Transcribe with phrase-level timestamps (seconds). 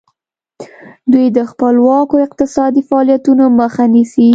[1.11, 4.27] دوی د خپلواکو اقتصادي فعالیتونو مخه نیسي.